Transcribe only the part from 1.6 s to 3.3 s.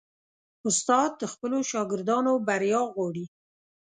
شاګردانو بریا غواړي.